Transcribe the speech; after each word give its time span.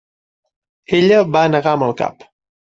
Ella 1.01 1.21
va 1.37 1.45
negar 1.53 1.77
amb 1.77 1.89
el 1.91 1.97
cap. 2.05 2.29